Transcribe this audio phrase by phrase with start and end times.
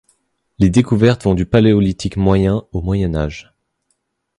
[0.57, 3.53] Les découvertes vont du Paléolithique moyen au Moyen Âge.